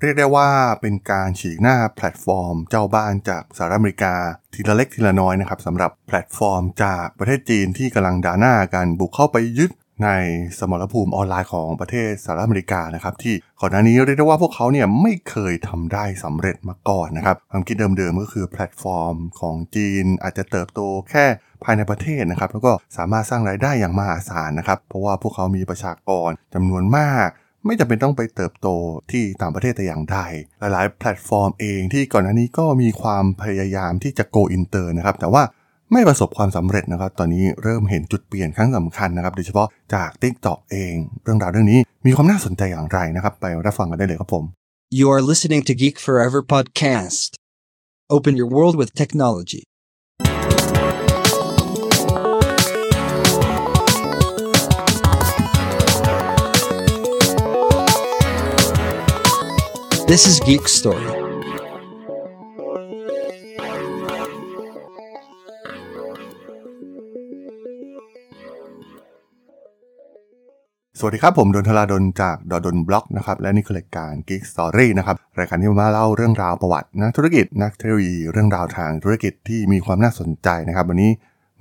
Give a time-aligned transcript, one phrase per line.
[0.00, 0.48] เรียกได้ว่า
[0.80, 4.14] เป็นการฉีกหน้าแพลตฟอร์ม เจ้าบ้านจากสหรัฐอเมริกา
[4.54, 9.70] ทีละเล็กทีละน้อยนะครับสำหรับแพลตฟอร์มจากประเทศจีนที่กำลังดาหน้ากันบุกเข้าไปยึด
[10.04, 10.08] ใน
[10.58, 21.24] สมรภูมิออนไลน์ของประเทศสหรัฐอเมริกานะครับที่ก่อนหน้านี้เรียกได้ว่าพวกเขาเนี่ยไม่เคยทำได้สำเร็จมาก่อนนะครับความคิดเดิมๆก็คือแพลตฟอร์มของจีนอาจจะเติบโตแค่
[21.64, 27.28] ภายในประเทศนะครับแล้วก็สามารถสร้างรายได้อย่างมหาศาลนะครับเพราะว่าพวกเขามีประชากรจำนวนมาก
[27.66, 28.68] ไม่จำเป็นต้องไปเติบโต
[29.10, 30.18] ที่ต่างประเทศแต่อย่างใด
[30.60, 35.42] หลายๆ แพลตฟอร์มเองที่ก่อนหน้านี้ก็มีความพยายามที่จะ go inter นะครับ แต่ว่า
[35.92, 44.44] ไม่ประสบความสำเร็จนะครับ ตอนนี้เริ่มเห็นจุดเปลี่ยนครั้งสำคัญนะครับ โดยเฉพาะจาก TikTok เอง เรื่องราวเรื่องนี้มีความน่าสนใจอย่างไรนะครับ ไปรับฟังกันได้เลยครับผม
[44.98, 47.28] You are listening to Geek Forever podcast.
[48.16, 49.62] Open your world with technology.
[60.12, 61.08] This is Geek Story.
[70.98, 81.10] สวัสดีครับ ผมดล ธราดล จาก ด.ดล็อกนะครับ และนี่คือรายการ Geek Story นะครับ รายการที่มาเล่าเรื่องราวประวัตินักธุรกิจ นักเทคโนโลยี เรื่องราวทางธุรกิจที่มีความน่าสนใจนะครับ วันนี้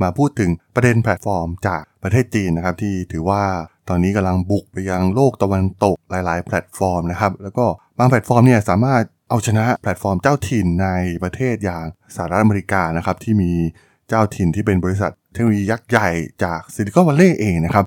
[0.02, 3.44] มาพูดถึงประเด็นแพลตฟอร์มจากประเทศจีนนะครับ ที่ถือว่า
[3.89, 7.66] ตอนนี้กำลังบุกไปยังโลกตะวันตกหลาย ๆ แพลตฟอร์มนะครับ แล้วก็
[7.97, 10.88] บางแพลตฟอร์มเนี่ยสามารถเอาชนะแพลตฟอร์มเจ้าถิ่นใน
[11.23, 13.52] ประเทศอย่างสหรัฐอเมริกานะครับที่มี
[14.09, 16.09] เจ้าถิ่นที่เป็นบริษัทเทคโนโลยียักษ์ใหญ่
[16.44, 17.86] จากซิลิคอนวัลเลย์เองนะครับ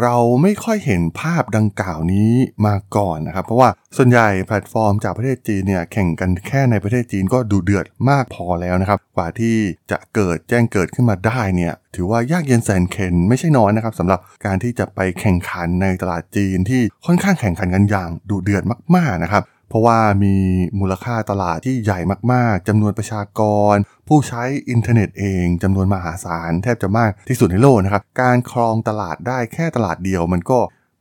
[0.00, 2.32] เราไม่ค่อยเห็นภาพดังกล่าวนี้
[2.66, 9.56] มาก่อนนะครับ เพราะว่าส่วนใหญ่แพลตฟอร์มจากประเทศจีนเนี่ยแข่งกันแค่ในประเทศจีนก็ดุเดือดมากพอแล้วนะครับ กว่าที่
[9.90, 18.62] จะเกิดแจ้งเกิดขึ้นมาได้เนี่ยถือว่ายากเย็นแสนเข็ญไม่ใช่น้อยนะครับสำหรับการที่จะไปแข่งขันในตลาดจีนที่ค่อนข้างแข่งขันกันอย่างดุเดือด
[18.96, 20.36] มากๆนะครับ เพราะว่ามี
[20.80, 21.98] มูลค่าตลาดที่ใหญ่
[22.32, 23.40] มากๆจำนวนประชาก
[23.72, 23.74] ร
[24.08, 30.58] ผู้ใช้อินเทอร์เน็ตเองจำนวนมหาศาลแทบจะมากที่สุดในโลกนะครับ การครองตลาดได้แค่ตลาดเดียวมันก็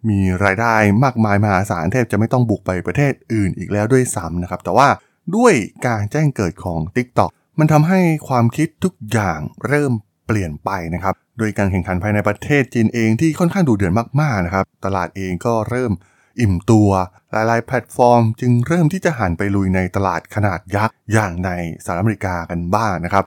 [0.10, 4.88] มีรายได้มากมายมหาศาลแทบจะไม่ต้องบุกไปประเทศอื่นอีกแล้วด้วยซ้ำนะครับ แต่ว่า
[5.36, 5.54] ด้วย
[5.88, 9.92] การแจ้งเกิดของ TikTok มันทำให้ความคิดทุกอย่างเริ่ม
[10.28, 15.92] เปลี่ยนไปนะครับ โดยการแข่งขันภายในประเทศจีนเองที่ค่อนข้างดูเดือดมากๆนะครับ ตลาดเองก็เริ่ม
[16.40, 16.90] อิ่มตัว
[17.32, 21.50] หลายๆ แพลตฟอร์ม จึงเริ่มที่จะหันไปลุยในตลาดขนาดยักษ์อย่างใน
[21.84, 23.26] สหรัฐอเมริกากันบ้างนะครับ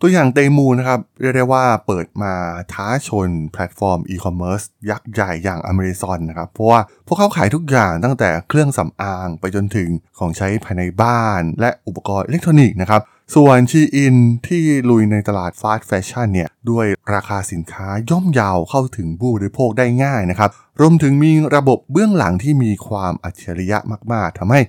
[0.00, 2.32] ตัวอย่าง Temu นะครับเรียกได้ว่าเปิดมา
[2.72, 13.02] ท้าชนแพลตฟอร์มอีคอมเมิร์ซยักษ์ใหญ่อย่างอเมซอนนะครับ เพราะว่าพวกเขาขายทุกอย่างตั้งแต่เครื่องสำอางไปจนถึงของใช้ภายในบ้าน และอุปกรณ์อิเล็กทรอนิกส์นะครับ
[13.36, 14.16] ส่วน Shein
[14.46, 20.50] ที่ลุยในตลาด fast fashion เนี่ย ด้วยราคาสินค้าย่อมเยาเข้าถึงผู้บริโภคได้ง่ายนะครับ
[20.80, 23.78] รวมถึงมีระบบเบื้องหลังที่มีความอัจฉริยะ
[24.12, 24.60] มาก ๆทำให้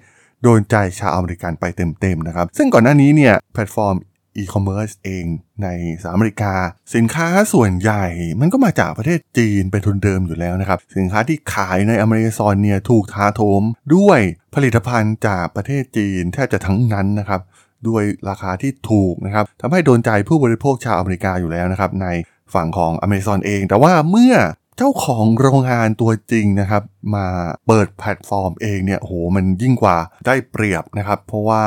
[0.44, 1.66] โดนใจชาวอเมริกันไป
[2.02, 3.96] เต็ม ๆ นะครับ ซึ่งก่อนหน้านี้เนี่ยแพลตฟอร์ม
[4.38, 5.26] อีคอมเมิร์ซเอง
[5.64, 5.68] ใน
[6.02, 6.54] สหรัฐอเมริกา
[6.96, 8.06] สินค้าส่วนใหญ่
[8.40, 13.64] มันก็มาจากประเทศจีนเป็นทุนเดิมอยู่แล้วนะครับ สินค้าที่ขายในอเมซอนเนี่ยถูกถาโถม
[13.96, 14.20] ด้วย
[14.56, 17.42] ผลิตภัณฑ์จากประเทศจีนแทบจะทั้งนั้นนะครับ
[17.90, 22.08] ด้วยราคาที่ถูกนะครับทำให้โดนใจผู้บริโภคชาวอเมริกาอยู่แล้วนะครับใน
[22.54, 24.36] ฝั่งของอเมซอนเอง แต่ว่าเมื่อ
[24.78, 26.84] เจ้าของโรงงานตัวจริงนะครับ
[27.16, 27.28] มา
[27.68, 31.64] เปิดแพลตฟอร์มเองเนี่ยโหมันยิ่งกว่าได้เปรียบนะครับ เพราะว่า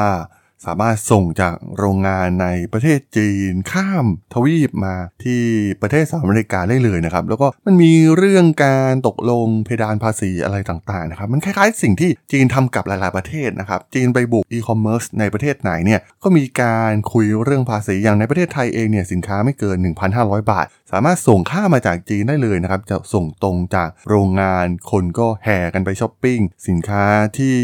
[0.64, 4.94] สามารถส่งจากโรงงานในประเทศจีนข้ามทวีปมา
[5.24, 5.42] ที่
[5.82, 19.76] ประเทศสหรัฐอเมริกาได้เลยนะครับ แล้วก็มันมีเรื่องการตกลงเพดานภาษีอะไรต่างๆนะครับ มันคล้ายๆสิ่งที่จีนทำกับหลายๆประเทศนะครับ จีนไปบุกอีคอมเมิร์ซในประเทศไหนเนี่ยก็มีการคุยเรื่องภาษีอย่างในประเทศไทยเองเนี่ยสินค้าไม่เกิน
[20.14, 27.04] 1,500 บาท สามารถส่งข้ามาจากจีนได้เลยนะครับจะส่งตรงจากโรงงานคนก็แห่กันไปช้อปปิ้งสินค้า
[27.38, 27.56] ที่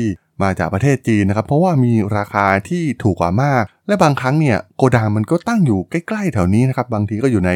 [0.43, 7.51] มาจากประเทศจีนนะครับ เพราะว่ามีราคาที่ถูกกว่ามาก และบางครั้งเนี่ยโกดังมันก็ตั้งอยู่ใกล้ๆแถวนี้นะครับ บางทีก็อยู่ใน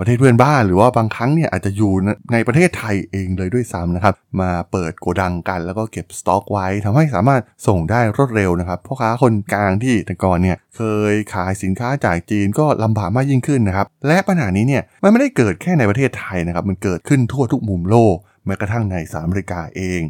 [0.00, 1.92] ประเทศเพื่อนบ้าน หรือว่าบางครั้งเนี่ยอาจจะอยู่
[2.32, 10.82] ในประเทศไทยเองเลยด้วยซ้ำนะครับ มาเปิดโกดังกันแล้วก็เก็บสต็อกไว้ทำให้สามารถส่งได้รวดเร็วนะครับพ่อค้าคนกลางที่แต่ก่อนเนี่ยเค
[11.12, 18.16] ยขายสินค้าจากจีนก็ลำบากมากยิ่งขึ้นนะครับ และปัญหานี้เนี่ยมันไม่ได้เกิดแค่ในประเทศไทยนะครับ มันเกิดขึ้นทั่วทุกมุมโลก
[18.46, 20.00] แม้กระทั่งในสหรัฐอเมริกาเอง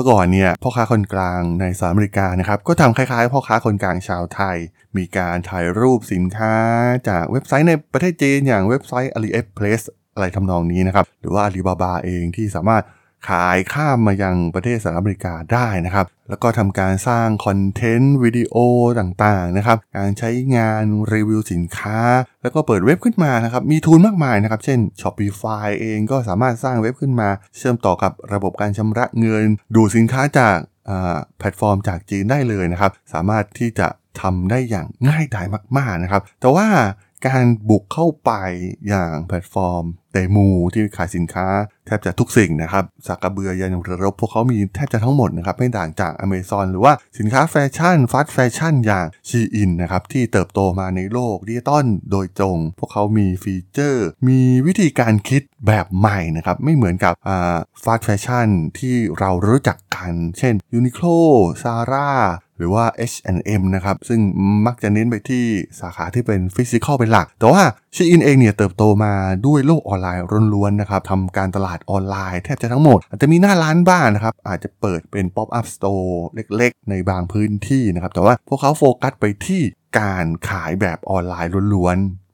[0.00, 4.56] มื่อก่อนเนี่ยพ่อค้าคนกลางในสหรัฐอเมริกานะครับก็ทำคล้ายๆ พ่อค้าคนกลางชาวไทย
[4.96, 6.54] มีการถ่ายรูปสินค้า
[7.08, 9.82] จากเว็บไซต์ในประเทศจีนอย่างเว็บไซต์ AliExpress
[10.14, 12.82] อะไรทำนองนี้นะครับ หรือว่า Alibaba เองที่สามารถ
[13.28, 18.56] ขายข้ามมายังประเทศสหรัฐอเมริกาได้นะครับ แล้วก็ทำการสร้างคอนเทนต์วิดีโอ
[19.00, 22.00] ต่างๆนะครับ การใช้งานรีวิวสินค้า
[22.42, 30.56] แล้วก็เปิดเว็บขึ้นมานะครับ มี tool มากมายนะครับ เช่น Shopify เองก็สามารถสร้างเว็บขึ้นมา เชื่อมต่อกับระบบการชำระเงิน ดูสินค้าจาก
[31.38, 33.88] แพลตฟอร์มจากจีนได้เลยนะครับ สามารถที่จะ
[34.20, 36.66] ทำได้อย่างง่ายดายมากๆนะครับ แต่ว่า
[37.26, 38.30] การบุกเข้าไป
[38.88, 41.46] อย่างแพลตฟอร์ม Temu ที่ขายสินค้า
[41.86, 57.14] แทบจะทุกสิ่งนะครับสากกะเบือยันเรือรบพวกเขามีแทบจะทั้งหมดนะครับไม่ต่างจากอเมซอนหรือว่าสินค้าแฟชั่น fast fashion อย่าง Shein นะครับที่เติบโตมาในโลกดิจิตอลโดยตรง พวกเขามีฟีเจอร์ มีวิธีการคิดแบบใหม่นะครับไม่เหมือนกับ
[57.84, 58.48] fast fashion
[58.78, 61.16] ที่เรารู้จักกัน เช่น Uniqlo
[61.62, 62.10] Zara
[62.58, 64.20] หรือว่า H&M นะครับ ซึ่ง
[64.66, 65.44] มักจะเน้นไปที่
[65.80, 67.62] สาขาที่เป็น physical เป็นหลัก แต่ว่า
[67.96, 69.12] Shein เองเนี่ยเติบโตมา
[69.46, 70.22] ด้วยโลกออนไลน์
[70.54, 76.26] ล้วนๆนะครับทำการตลาดออนไลน์แทบจะทั้งหมด อาจจะมีหน้าร้านบ้างนะครับ อาจจะเปิดเป็น pop-up store
[76.56, 79.62] เล็กๆ ในบางพื้นที่นะครับ แต่ว่าพวกเขาโฟกัสไปที่
[79.98, 82.27] การขายแบบออนไลน์ล้วนๆ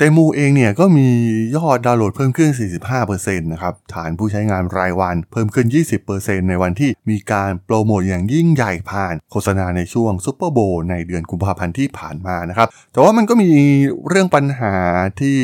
[0.00, 1.08] Temu เองเนี่ยก็มี
[1.56, 2.50] ยอดดาวน์โหลดเพิ่มขึ้น
[2.96, 5.66] 45%นะครับ ฐานผู้ใช้งานรายวันเพิ่มขึ้น
[6.08, 10.58] 20%ในวันที่มีการโปรโมทอย่างยิ่งใหญ่ผ่านโฆษณาในช่วง Super Bowl
[10.90, 13.50] ในเดือนกุมภาพันธ์ที่ผ่านมานะครับ แต่ว่ามันก็มี
[14.08, 14.74] เรื่องปัญหา
[15.20, 15.36] ที่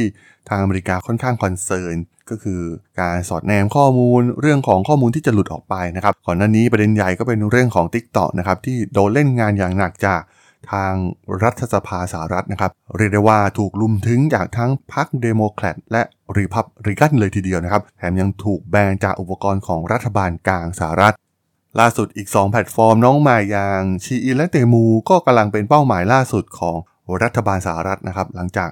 [0.48, 1.94] ทางอเมริกาค่อนข้าง concern
[2.30, 2.60] ก็คือ
[3.00, 10.20] การสอดแนมข้อมูลเรื่องของข้อมูลที่จะหลุดออกไปนะครับก่อนหน้านี้ประเด็นใหญ่ก็เป็นเรื่องของ TikTok นะครับที่โดนเล่นงานอย่างหนักจาก
[10.72, 10.92] ทาง
[11.42, 16.02] รัฐสภาสหรัฐนะครับ เรียกได้ว่าถูกรุมทึ้งจากทั้งพรรคเดโมแครตและ
[16.36, 21.14] รีพับริกันเลยทีเดียวนะครับ แถมยังถูกแบนจากอุปกรณ์ของรัฐบาลกลางสหรัฐ
[21.80, 26.76] ล่าสุดอีก 2 แพลตฟอร์มน้องใหม่อย่าง Shein และ Temu ก็กำลังเป็นเป้าหมายล่าสุดของ
[27.22, 28.70] รัฐบาลสหรัฐนะครับ หลังจาก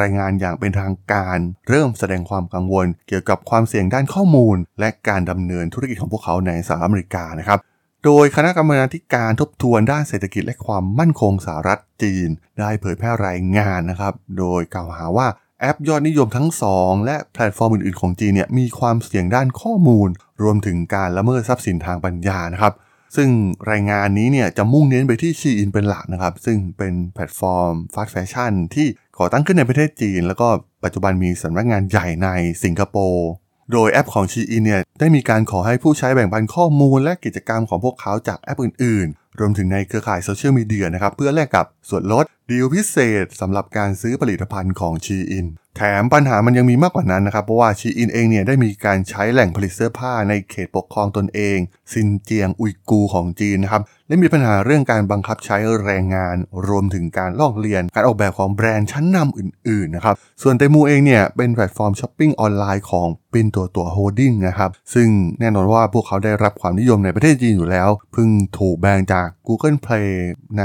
[0.00, 1.38] รายงานอย่างเป็นทางการ
[1.68, 7.58] เริ่มแสดงความกังวล เกี่ยวกับความเสี่ยงด้านข้อมูล และการดำเนินธุรกิจของพวกเขาในสหรัฐอเมริกานะครับ
[8.04, 8.76] โดยคณะกรรมา
[9.14, 12.28] การทบทวนด้านเศรษฐกิจและความมั่นคงสหรัฐจีน
[12.60, 15.26] ได้เผยแพร่รายงานนะครับ โดยกล่าวหาว่า
[15.60, 20.08] แอปยอดนิยมทั้งสองและแพลตฟอร์มอื่นๆของจีนเนี่ยมีความเสี่ยงด้านข้อมูล
[20.42, 22.72] รวมถึงการละเมิดทรัพย์สินทางปัญญานะครับ
[23.16, 23.28] ซึ่ง
[23.70, 28.86] รายงานนี้เนี่ยจะมุ่งเน้นไปที่ Shein เป็นหลักนะครับ ซึ่งเป็นแพลตฟอร์ม fast fashion ที่
[29.18, 30.48] ก่อตั้งขึ้นในประเทศจีน แล้วก็
[30.84, 32.28] ปัจจุบันมีสำนักงานใหญ่ใน
[32.64, 33.28] สิงคโปร์
[33.72, 45.46] โดยแอปของ Shein เนี่ยได้มีการขอให้ผู้ใช้แบ่งปันข้อมูลและกิจกรรมของพวกเขาจากแอปอื่น ๆ รวมถึงในเครือข่ายโซเชียลมีเดียนะครับเพื่อแลกกับส่วนลดดีลพิเศษสำหรับการซื้อผลิตภัณฑ์ของ Shein
[45.76, 51.58] แถมปัญหามันยังมีมากกว่านั้นนะครับ เพราะว่า Shein เองเนี่ยได้มีการใช้แหล่งผลิตเสื้อผ้าในเขตปกครองตนเอง
[51.92, 56.36] ซินเจียงอุยกูของจีนนะครับ และมีปัญหาเรื่องการบังคับใช้แรงงาน
[56.68, 65.08] รวมถึงการลอกเลียน การออกแบบของแบรนด์ชั้นนำอื่นๆนะครับ ส่วน Temu เองเนี่ยเป็นแพลตฟอร์มช้อปปิ้งออนไลน์ของ Pinduoduo Holdings นะครับ ซึ่ง
[65.40, 70.10] แน่นอนว่าพวกเขาได้รับความนิยมในประเทศจีนอยู่แล้ว เพิ่งถูกแบนจาก Google Play
[70.58, 70.64] ใน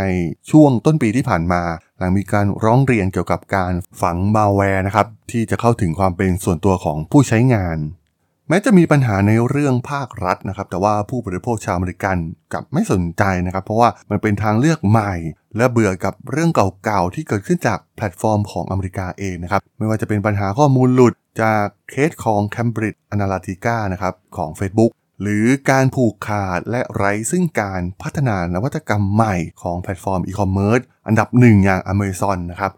[0.52, 1.62] ช่วงต้นปีที่ผ่านมา
[2.00, 7.80] หลังมีการร้องเรียนเกี่ยวกับการฝังมาแวร์นะครับ ที่จะเข้าถึงความเป็นส่วนตัวของผู้ใช้งาน
[8.50, 12.18] แม้จะมีปัญหาในเรื่องภาครัฐนะครับ แต่ว่าผู้บริโภคชาวอเมริกัน
[12.54, 15.14] กลับไม่สนใจนะครับ เพราะว่ามันเป็นทางเลือกใหม่
[15.58, 16.50] และเบื่อกับเรื่อง
[16.84, 32.74] เก่าๆที่เกิดขึ้นจากแพลตฟอร์มของอเมริกาเองนะครับ ไม่ว่าจะเป็นปัญหาข้อมูลหลุดจากเคสของ Cambridge Analytica นะครับของ Facebook หรือการผูกขาดและไร้ซึ่งการพัฒนานวัตกรรมใหม่ของแพลตฟอร์มอีคอมเมิร์ซอันดับหนึ่งอย่าง Amazon นะครับ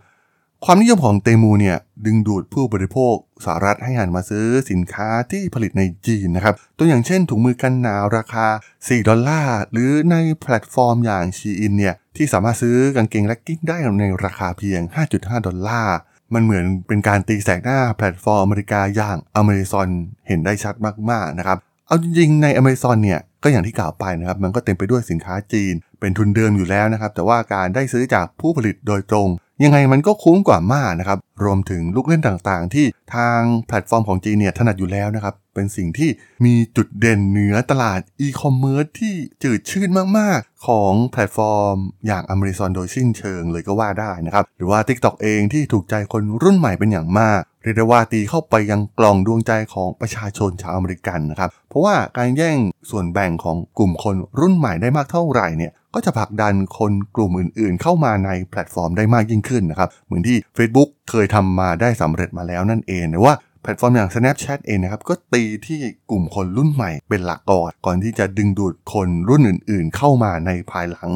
[0.65, 3.15] ความนิยมของ Temu เนี่ยดึงดูดผู้บริโภค
[3.45, 8.47] สหรัฐให้หันมาซื้อสินค้าที่ผลิตในจีนนะครับ ตัวอย่างเช่นถุงมือกันหนาวราคา
[8.77, 14.81] 4 ดอลลาร์ หรือในแพลตฟอร์มอย่าง Shein เนี่ยที่สามารถซื้อกางเกงและกิ้งได้ในราคาเพียง
[15.15, 15.97] 5.5 ดอลลาร์
[16.33, 19.89] มันเหมือนเป็นการตีแสกหน้าแพลตฟอร์มอเมริกาอย่างอเมซอน
[20.27, 20.75] เห็นได้ชัด
[21.11, 21.59] มากๆนะครับ
[21.91, 29.27] เอาจริงๆใน Amazon เนี่ยก็อย่างที่กล่าวไปนะครับมันก็เต็มไปด้วยสินค้าจีน เป็นทุนเดิมอยู่แล้วนะครับแต่ว่าการได้ซื้อจากผู้ผลิตโดยตรง
[29.63, 36.09] ยังไงมันก็คุ้มกว่ามากนะครับ รวมถึงลูกเล่นต่างๆ ที่ทางแพลตฟอร์มของจีนเนี่ยถนัดอยู่แล้วนะครับ เป็นสิ่งที่
[36.45, 39.13] มีจุดเด่นเหนือตลาดอีคอมเมิร์ซที่
[39.43, 41.77] จืดชืดมากๆ ของแพลตฟอร์ม
[42.07, 52.57] อย่าง Amazon โดยสิ้นเชิงเลยก็ว่าได้นะครับ หรือว่า TikTok เองที่ถูกใจคนรุ่นใหม่เป็นอย่างมากเรียกได้ว่าตีเข้าไปยังกล่องดวงใจของประชาชนชาวอเมริกันนะครับ เพราะว่าการแย่ง
[52.89, 65.79] ส่วนแบ่งของกลุ่มคนรุ่นใหม่ได้มากเท่าไหร่เนี่ย ก็จะผลักดันคนกลุ่มอื่นๆ เข้ามาในแพลตฟอร์มได้มากยิ่งขึ้นนะครับ เหมือนที่ Facebook เคยทำมาได้สำเร็จมาแล้วนั่นเองว่าแพลตฟอร์มอย่าง Snapchat เองนะครับก็ตีที่
[66.11, 71.11] กลุ่มคนรุ่นใหม่เป็นหลักก่อน ก่อนที่จะดึงดูดคนรุ่นอื่นๆ เข้ามาในภายหลัง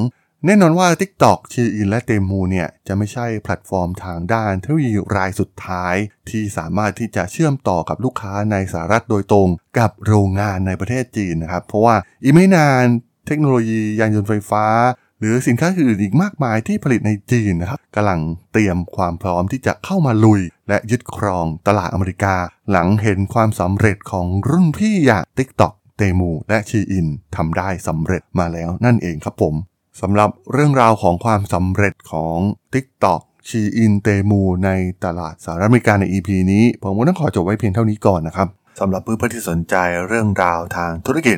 [0.46, 5.96] แน่นอนว่า TikTok Shein และ Temu เนี่ยจะไม่ใช่แพลตฟอร์มทางด้านเทคโนโลยีรายสุดท้าย
[6.30, 12.86] ที่สามารถที่จะเชื่อมต่อกับลูกค้าในสหรัฐโดยตรง กับโรงงานในประเทศจีนนะครับเพราะว่าอีกไม่นาน
[13.28, 14.66] เทคโนโลยียานยนต์ไฟฟ้า
[15.20, 18.20] หรือสินค้าอื่นอีกมากมายที่ผลิตในจีนนะครับกำลัง
[18.52, 22.36] เตรียมความพร้อมที่จะเข้ามาลุย และยึดครองตลาดอเมริกา
[22.72, 29.54] หลังเห็นความสำเร็จของรุ่นพี่อย่าง TikTok เตมูและชีอินทำได้สำเร็จมาแล้วนั่นเองครับผม
[30.02, 32.38] สำหรับเรื่องราวของความสำเร็จของ
[32.74, 34.70] TikTok ชีอินเตมูใน
[35.06, 38.48] ตลาดสหรัฐอเมริกาใน EP นี้ ผมก็ต้องขอจบไว้เพียงเท่านี้ก่อนนะครับ
[38.80, 39.76] สำหรับเพื่อนๆที่สนใจ
[40.08, 41.38] เรื่องราวทางธุรกิจ